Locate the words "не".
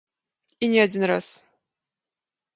0.71-0.79